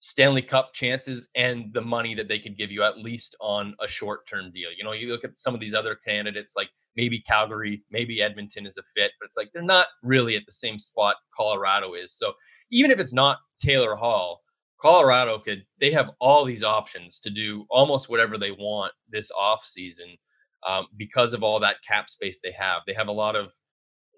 [0.00, 3.88] Stanley Cup chances and the money that they could give you at least on a
[3.88, 4.70] short term deal.
[4.76, 8.66] You know, you look at some of these other candidates like maybe Calgary, maybe Edmonton
[8.66, 12.16] is a fit, but it's like they're not really at the same spot Colorado is.
[12.16, 12.32] So
[12.70, 14.40] even if it's not Taylor Hall,
[14.80, 19.64] Colorado could they have all these options to do almost whatever they want this off
[19.64, 20.16] season
[20.66, 22.82] um, because of all that cap space they have.
[22.86, 23.52] They have a lot of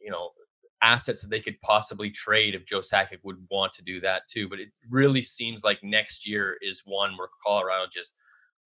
[0.02, 0.30] you know
[0.82, 4.48] assets that they could possibly trade if Joe Sakic would want to do that too.
[4.48, 8.14] But it really seems like next year is one where Colorado just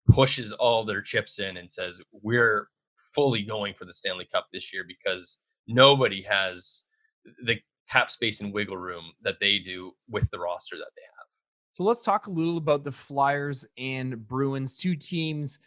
[0.09, 2.69] pushes all their chips in and says, we're
[3.15, 6.85] fully going for the Stanley Cup this year because nobody has
[7.45, 7.57] the
[7.91, 11.27] cap space and wiggle room that they do with the roster that they have.
[11.73, 15.61] So let's talk a little about the Flyers and Bruins, two teams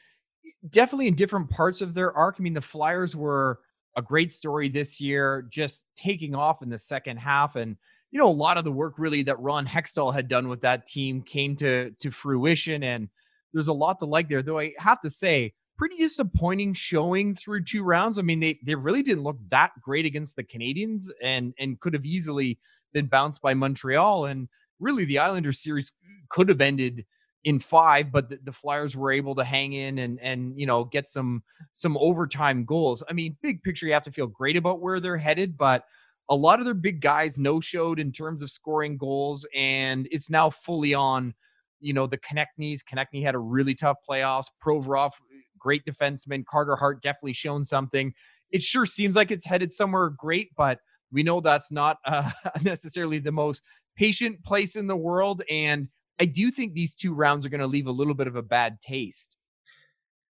[0.69, 2.35] definitely in different parts of their arc.
[2.39, 3.59] I mean, the Flyers were
[3.95, 7.55] a great story this year, just taking off in the second half.
[7.55, 7.77] And
[8.11, 10.85] you know, a lot of the work really that Ron Hextall had done with that
[10.85, 13.09] team came to to fruition, and
[13.53, 14.41] there's a lot to like there.
[14.41, 18.19] Though I have to say, pretty disappointing showing through two rounds.
[18.19, 21.93] I mean, they they really didn't look that great against the Canadiens and and could
[21.93, 22.59] have easily
[22.93, 24.25] been bounced by Montreal.
[24.25, 24.49] And
[24.79, 25.93] really, the Islanders series
[26.29, 27.05] could have ended
[27.43, 30.83] in five, but the, the, Flyers were able to hang in and and you know
[30.83, 33.03] get some some overtime goals.
[33.09, 35.85] I mean, big picture, you have to feel great about where they're headed, but
[36.29, 40.29] a lot of their big guys no showed in terms of scoring goals, and it's
[40.29, 41.33] now fully on.
[41.79, 42.83] You know the Konecny's.
[42.83, 44.47] Konecny had a really tough playoffs.
[44.61, 45.11] Provorov,
[45.57, 46.43] great defenseman.
[46.45, 48.13] Carter Hart definitely shown something.
[48.51, 50.79] It sure seems like it's headed somewhere great, but
[51.11, 52.29] we know that's not uh,
[52.63, 53.63] necessarily the most
[53.95, 55.43] patient place in the world.
[55.49, 55.87] And
[56.19, 58.43] I do think these two rounds are going to leave a little bit of a
[58.43, 59.35] bad taste.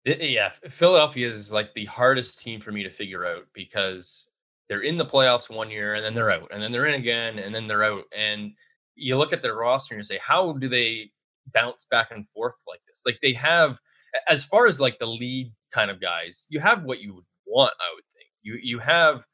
[0.06, 4.30] Eh, eh, yeah, Philadelphia is like the hardest team for me to figure out because
[4.68, 7.38] they're in the playoffs one year and then they're out, and then they're in again
[7.38, 8.04] and then they're out.
[8.16, 8.52] And
[8.94, 11.10] you look at their roster and you say, how do they
[11.52, 13.02] bounce back and forth like this?
[13.04, 13.78] Like they have,
[14.28, 17.72] as far as like the lead kind of guys, you have what you would want.
[17.80, 19.24] I would think you you have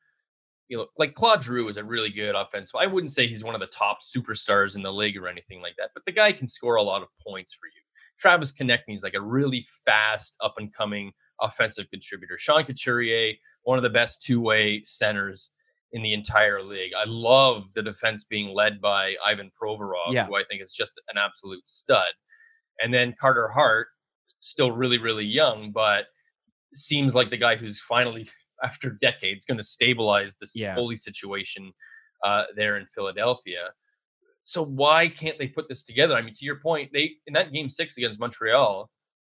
[0.69, 2.77] you know, like Claude Giroux is a really good offensive.
[2.81, 5.75] I wouldn't say he's one of the top superstars in the league or anything like
[5.79, 7.83] that, but the guy can score a lot of points for you.
[8.19, 12.39] Travis Konecny is like a really fast, up and coming offensive contributor.
[12.39, 15.51] Sean Couturier, one of the best two way centers
[15.93, 16.93] in the entire league.
[16.97, 20.27] I love the defense being led by Ivan Provorov, yeah.
[20.27, 22.09] who I think is just an absolute stud.
[22.83, 23.89] And then Carter Hart,
[24.41, 26.07] still really, really young, but
[26.75, 28.29] seems like the guy who's finally
[28.63, 30.77] after decades going to stabilize this yeah.
[30.77, 31.73] goalie situation
[32.25, 33.71] uh, there in Philadelphia.
[34.45, 36.15] So why can't they put this together?
[36.15, 38.89] I mean, to your point, they in that game six against Montreal,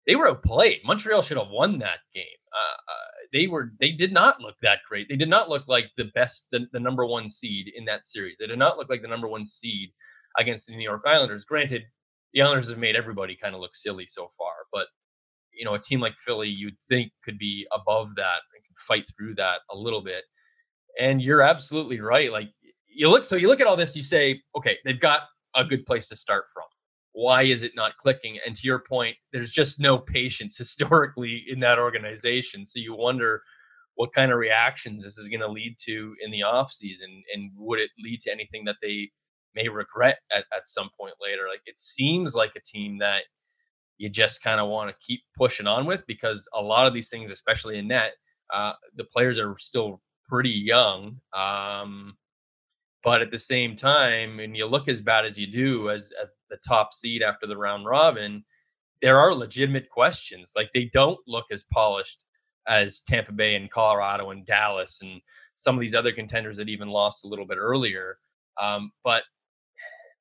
[0.08, 0.80] they were outplayed.
[0.86, 2.24] Montreal should have won that game.
[2.54, 5.08] Uh, uh, they were they did not look that great.
[5.10, 8.38] They did not look like the best, the, the number one seed in that series.
[8.40, 9.92] They did not look like the number one seed
[10.38, 11.46] against the New York Islanders.
[11.46, 11.84] Granted,
[12.34, 14.88] the Islanders have made everybody kind of look silly so far, but
[15.54, 18.40] you know, a team like Philly, you'd think could be above that
[18.78, 20.24] fight through that a little bit.
[21.00, 22.32] And you're absolutely right.
[22.32, 22.50] Like
[22.88, 25.22] you look, so you look at all this, you say, okay, they've got
[25.56, 26.66] a good place to start from.
[27.14, 28.40] Why is it not clicking?
[28.46, 32.66] And to your point, there's just no patience historically in that organization.
[32.66, 33.42] So you wonder
[33.96, 37.52] what kind of reactions this is going to lead to in the off season, and
[37.58, 39.12] would it lead to anything that they
[39.54, 41.44] may regret at, at some point later?
[41.50, 43.24] Like it seems like a team that
[43.98, 47.10] you just kind of want to keep pushing on with because a lot of these
[47.10, 48.14] things, especially in net,
[48.54, 51.18] uh, the players are still pretty young.
[51.34, 52.18] Um,
[53.04, 56.34] but at the same time, and you look as bad as you do as as
[56.50, 58.44] the top seed after the round robin,
[59.02, 60.54] there are legitimate questions.
[60.56, 62.26] Like they don't look as polished
[62.68, 65.20] as Tampa Bay and Colorado and Dallas and
[65.56, 68.18] some of these other contenders that even lost a little bit earlier.
[68.62, 69.24] Um, but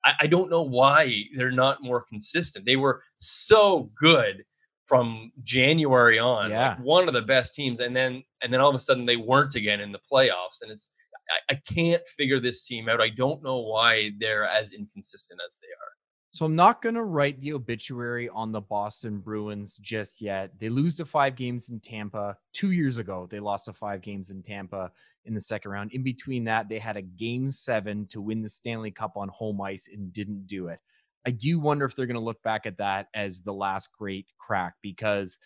[0.04, 2.64] I, I don't know why they're not more consistent.
[2.64, 4.44] They were so good
[4.90, 6.70] from January on, yeah.
[6.70, 9.16] like one of the best teams, and then and then all of a sudden they
[9.16, 10.88] weren't again in the playoffs, and it's
[11.31, 13.00] I, I can't figure this team out.
[13.00, 15.90] I don't know why they're as inconsistent as they are.
[16.33, 20.50] So I'm not going to write the obituary on the Boston Bruins just yet.
[20.59, 22.37] They lose to five games in Tampa.
[22.53, 24.90] Two years ago, they lost to five games in Tampa
[25.24, 25.92] in the second round.
[25.92, 29.61] In between that, they had a game seven to win the Stanley Cup on home
[29.61, 30.81] ice and didn't do it.
[31.26, 34.26] I do wonder if they're going to look back at that as the last great
[34.38, 35.38] crack because,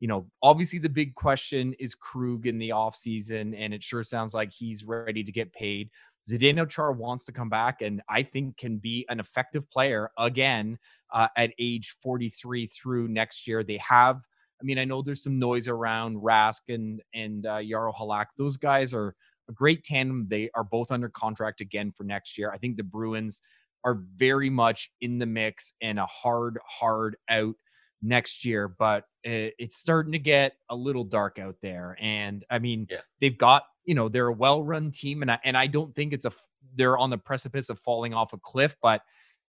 [0.00, 4.34] you know, obviously the big question is Krug in the offseason, and it sure sounds
[4.34, 5.90] like he's ready to get paid.
[6.28, 10.78] Zdeno Chara wants to come back and I think can be an effective player again
[11.12, 13.64] uh, at age 43 through next year.
[13.64, 14.20] They have,
[14.60, 18.26] I mean, I know there's some noise around Rask and and uh, Halak.
[18.36, 19.14] Those guys are
[19.48, 20.26] a great tandem.
[20.28, 22.50] They are both under contract again for next year.
[22.52, 23.40] I think the Bruins
[23.84, 27.54] are very much in the mix and a hard, hard out
[28.02, 28.68] next year.
[28.68, 31.96] But it's starting to get a little dark out there.
[32.00, 33.00] And I mean, yeah.
[33.20, 36.24] they've got you know they're a well-run team, and I and I don't think it's
[36.24, 36.32] a
[36.76, 39.02] they're on the precipice of falling off a cliff, but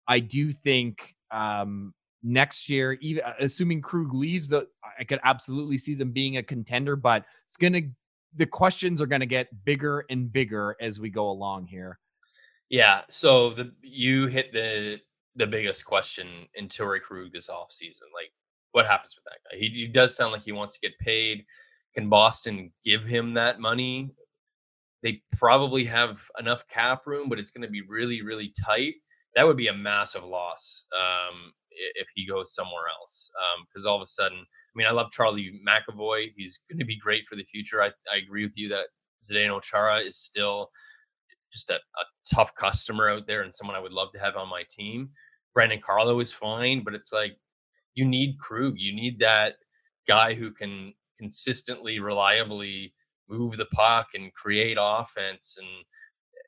[0.08, 1.94] I do think um
[2.24, 4.68] next year, even uh, assuming Krug leaves, the
[5.00, 7.82] I could absolutely see them being a contender, but it's gonna
[8.36, 12.00] the questions are gonna get bigger and bigger as we go along here.
[12.70, 13.02] Yeah.
[13.10, 15.00] So the you hit the
[15.36, 18.10] the biggest question in Torey Krug this offseason.
[18.14, 18.32] Like,
[18.72, 19.58] what happens with that guy?
[19.60, 21.46] He, he does sound like he wants to get paid.
[21.96, 24.12] Can Boston give him that money?
[25.02, 28.96] They probably have enough cap room, but it's going to be really, really tight.
[29.36, 31.54] That would be a massive loss um,
[31.96, 33.32] if he goes somewhere else.
[33.68, 36.34] Because um, all of a sudden, I mean, I love Charlie McAvoy.
[36.36, 37.82] He's going to be great for the future.
[37.82, 38.88] I, I agree with you that
[39.24, 40.70] Zdeno Chara is still
[41.52, 44.50] just a, a tough customer out there and someone I would love to have on
[44.50, 45.10] my team.
[45.54, 47.38] Brandon Carlo is fine, but it's like
[47.96, 48.76] you need Krug.
[48.78, 49.56] You need that
[50.08, 52.94] guy who can consistently, reliably
[53.28, 55.58] move the puck and create offense.
[55.60, 55.68] And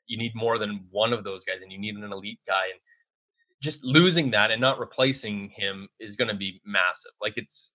[0.06, 2.64] you need more than one of those guys, and you need an elite guy.
[2.72, 2.80] And
[3.62, 7.12] just losing that and not replacing him is going to be massive.
[7.20, 7.72] Like it's,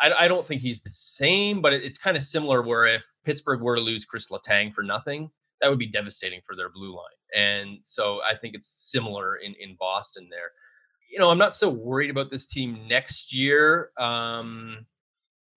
[0.00, 2.62] I, I don't think he's the same, but it's kind of similar.
[2.62, 5.30] Where if Pittsburgh were to lose Chris Letang for nothing,
[5.60, 7.04] that would be devastating for their blue line.
[7.34, 10.50] And so I think it's similar in in Boston there.
[11.10, 14.86] You know, I'm not so worried about this team next year um,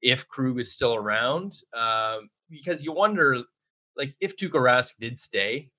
[0.01, 2.19] if Krug is still around uh,
[2.49, 3.37] because you wonder,
[3.97, 5.71] like, if Tuukka Rask did stay,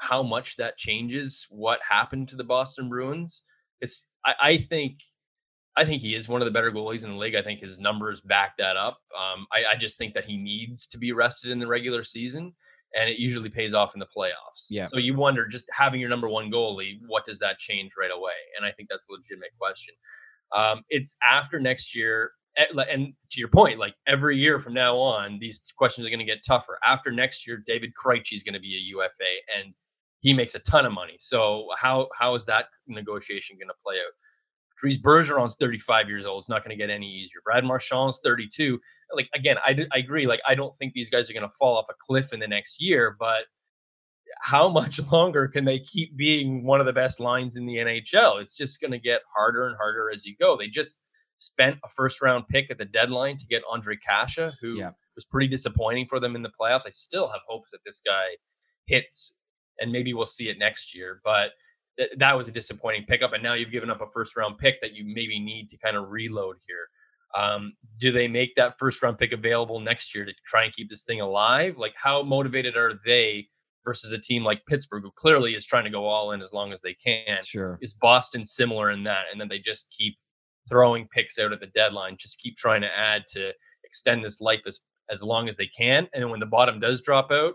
[0.00, 3.44] how much that changes what happened to the Boston Bruins.
[3.80, 5.00] It's I, I think
[5.76, 7.36] I think he is one of the better goalies in the league.
[7.36, 8.98] I think his numbers back that up.
[9.16, 12.54] Um, I, I, just think that he needs to be rested in the regular season,
[12.94, 14.66] and it usually pays off in the playoffs.
[14.70, 14.84] Yeah.
[14.84, 18.32] So you wonder, just having your number one goalie, what does that change right away?
[18.56, 19.94] And I think that's a legitimate question.
[20.56, 25.38] Um, it's after next year, and to your point, like every year from now on,
[25.40, 26.78] these questions are going to get tougher.
[26.84, 29.72] After next year, David Krejci is going to be a UFA, and
[30.18, 31.16] he makes a ton of money.
[31.18, 34.12] So how how is that negotiation going to play out?
[34.80, 36.40] Patrice Bergeron's 35 years old.
[36.40, 37.40] It's not going to get any easier.
[37.44, 38.80] Brad Marchand's 32.
[39.14, 40.26] Like again, I, I agree.
[40.26, 42.48] Like I don't think these guys are going to fall off a cliff in the
[42.48, 43.44] next year, but
[44.40, 48.40] how much longer can they keep being one of the best lines in the NHL?
[48.40, 50.56] It's just going to get harder and harder as you go.
[50.56, 50.98] They just
[51.38, 54.90] spent a first round pick at the deadline to get Ondrej Kase, who yeah.
[55.16, 56.86] was pretty disappointing for them in the playoffs.
[56.86, 58.36] I still have hopes that this guy
[58.86, 59.36] hits,
[59.78, 61.20] and maybe we'll see it next year.
[61.24, 61.50] But
[61.98, 63.32] th- that was a disappointing pickup.
[63.32, 65.96] And now you've given up a first round pick that you maybe need to kind
[65.96, 66.88] of reload here.
[67.36, 70.90] Um, do they make that first round pick available next year to try and keep
[70.90, 71.78] this thing alive?
[71.78, 73.48] Like, how motivated are they
[73.84, 76.72] versus a team like Pittsburgh, who clearly is trying to go all in as long
[76.72, 77.38] as they can?
[77.44, 77.78] Sure.
[77.80, 79.26] Is Boston similar in that?
[79.30, 80.16] And then they just keep
[80.68, 83.52] throwing picks out at the deadline, just keep trying to add to
[83.84, 84.80] extend this life as,
[85.10, 86.08] as long as they can.
[86.12, 87.54] And then when the bottom does drop out,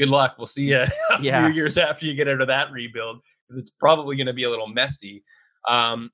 [0.00, 0.36] good luck.
[0.38, 0.78] We'll see you
[1.10, 1.44] a yeah.
[1.44, 4.44] few years after you get out of that rebuild because it's probably going to be
[4.44, 5.22] a little messy.
[5.68, 6.10] Um,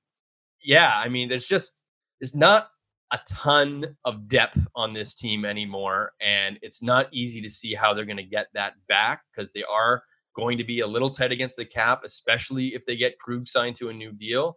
[0.63, 1.83] yeah, I mean, there's just
[2.21, 2.69] there's not
[3.13, 7.95] a ton of depth on this team anymore, and it's not easy to see how
[7.95, 10.03] they're going to get that back because they are
[10.35, 13.77] going to be a little tight against the cap, especially if they get Krug signed
[13.77, 14.57] to a new deal.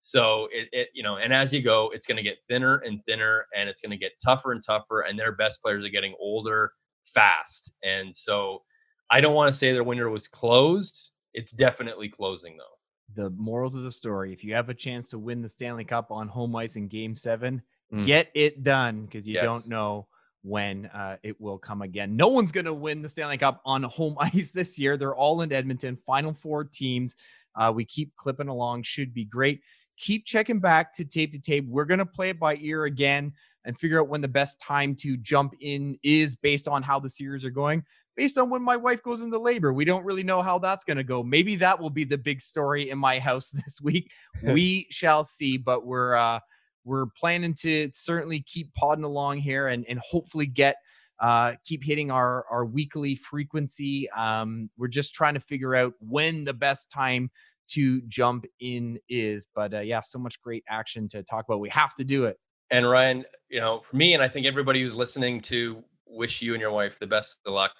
[0.00, 3.04] So it, it you know, and as you go, it's going to get thinner and
[3.06, 6.14] thinner, and it's going to get tougher and tougher, and their best players are getting
[6.18, 6.72] older
[7.04, 8.62] fast, and so
[9.10, 13.22] I don't want to say their window was closed it's definitely closing though.
[13.22, 16.10] The moral to the story: if you have a chance to win the Stanley Cup
[16.10, 18.04] on home ice in Game Seven, mm.
[18.04, 19.44] get it done because you yes.
[19.44, 20.06] don't know
[20.42, 22.16] when uh, it will come again.
[22.16, 24.96] No one's going to win the Stanley Cup on home ice this year.
[24.96, 25.96] They're all in Edmonton.
[25.96, 27.16] Final four teams.
[27.56, 28.84] Uh, we keep clipping along.
[28.84, 29.60] Should be great.
[29.96, 31.66] Keep checking back to tape to tape.
[31.68, 33.32] We're going to play it by ear again
[33.66, 37.10] and figure out when the best time to jump in is based on how the
[37.10, 37.84] series are going
[38.16, 39.72] based on when my wife goes into labor.
[39.72, 41.22] We don't really know how that's going to go.
[41.22, 44.10] Maybe that will be the big story in my house this week.
[44.42, 46.40] we shall see, but we're uh
[46.84, 50.76] we're planning to certainly keep podding along here and and hopefully get
[51.20, 54.08] uh, keep hitting our our weekly frequency.
[54.10, 57.30] Um, we're just trying to figure out when the best time
[57.68, 59.46] to jump in is.
[59.54, 61.60] But uh, yeah, so much great action to talk about.
[61.60, 62.38] We have to do it.
[62.70, 66.54] And Ryan, you know, for me, and I think everybody who's listening to wish you
[66.54, 67.72] and your wife the best of luck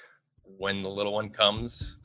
[0.59, 1.97] when the little one comes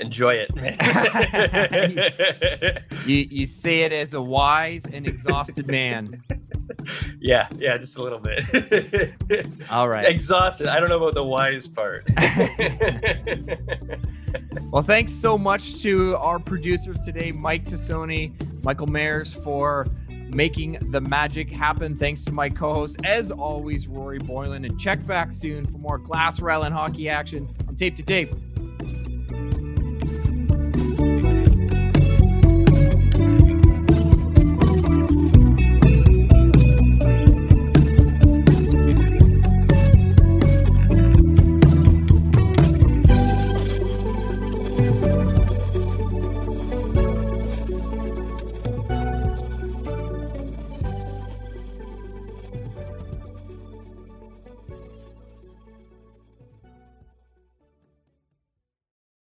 [0.00, 0.50] enjoy it.
[3.06, 6.22] You, you see it as a wise and exhausted man.
[7.18, 8.44] Yeah yeah just a little bit.
[9.70, 10.06] All right.
[10.06, 10.66] Exhausted.
[10.66, 12.04] I don't know about the wise part.
[14.70, 18.32] Well thanks so much to our producers today mike tassoni
[18.62, 19.88] michael mayers for
[20.34, 21.96] making the magic happen.
[21.96, 24.66] Thanks to my co host, as always, Rory Boylen.
[24.66, 28.34] And check back soon for more Glass Rattling hockey action on tape to tape.